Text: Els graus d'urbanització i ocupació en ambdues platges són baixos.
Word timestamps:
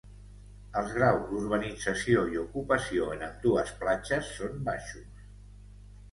Els 0.79 0.93
graus 0.99 1.25
d'urbanització 1.33 2.23
i 2.35 2.39
ocupació 2.43 3.09
en 3.15 3.21
ambdues 3.27 3.73
platges 3.83 4.31
són 4.39 4.57
baixos. 4.71 5.21